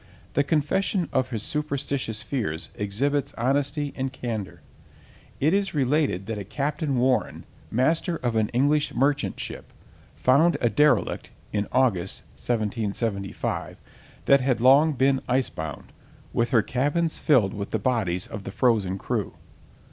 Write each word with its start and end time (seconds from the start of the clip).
The 0.33 0.43
confession 0.43 1.07
of 1.13 1.29
his 1.29 1.43
superstitious 1.43 2.23
fears 2.23 2.69
exhibits 2.73 3.35
honesty 3.37 3.93
and 3.95 4.11
candour. 4.11 4.61
It 5.39 5.53
is 5.53 5.75
related 5.75 6.25
that 6.25 6.39
a 6.39 6.43
Captain 6.43 6.97
Warren, 6.97 7.45
master 7.69 8.15
of 8.15 8.35
an 8.35 8.49
English 8.49 8.95
merchant 8.95 9.39
ship, 9.39 9.71
found 10.15 10.57
a 10.59 10.71
derelict 10.71 11.29
(in 11.53 11.67
August, 11.71 12.23
1775) 12.33 13.77
that 14.25 14.41
had 14.41 14.59
long 14.59 14.93
been 14.93 15.21
ice 15.27 15.51
bound, 15.51 15.91
with 16.33 16.49
her 16.49 16.63
cabins 16.63 17.19
filled 17.19 17.53
with 17.53 17.69
the 17.69 17.77
bodies 17.77 18.25
of 18.25 18.43
the 18.43 18.51
frozen 18.51 18.97
crew. 18.97 19.35